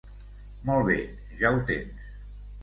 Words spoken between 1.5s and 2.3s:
ho tens.